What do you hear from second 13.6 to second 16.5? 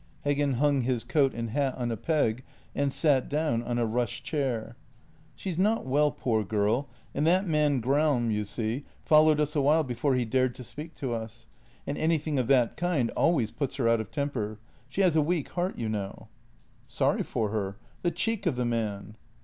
her out of temper; she has a weak heart, you know.""